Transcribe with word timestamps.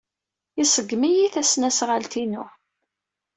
Iṣeggem-iyi 0.63 1.27
tasnasɣalt-inu. 1.33 2.43